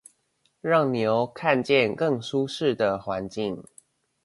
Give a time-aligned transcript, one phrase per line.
[0.61, 3.63] 讓牛看見更舒適的環境